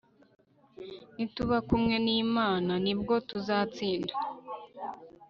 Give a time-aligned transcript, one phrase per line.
[1.15, 4.13] nituba kumwe n'imana ni bwo tuzatsinda